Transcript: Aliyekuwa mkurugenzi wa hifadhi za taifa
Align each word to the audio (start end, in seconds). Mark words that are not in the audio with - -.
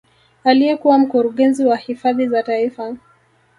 Aliyekuwa 0.43 0.99
mkurugenzi 0.99 1.65
wa 1.65 1.77
hifadhi 1.77 2.27
za 2.27 2.43
taifa 2.43 2.95